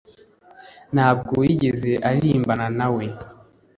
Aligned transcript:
ntabwo 0.93 1.35
yigeze 1.47 1.91
aririmbana 2.09 2.67
nawe 2.77 3.05